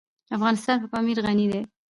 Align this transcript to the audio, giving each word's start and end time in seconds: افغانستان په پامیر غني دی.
افغانستان 0.37 0.77
په 0.81 0.87
پامیر 0.93 1.17
غني 1.25 1.45
دی. 1.51 1.61